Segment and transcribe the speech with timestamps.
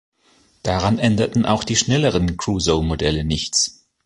[0.63, 3.85] Daran änderten auch die schnelleren Crusoe-Modelle nichts.